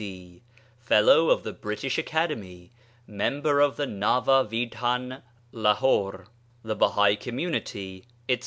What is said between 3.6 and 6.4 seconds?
THE NAVA VIDHAN (LAHORE),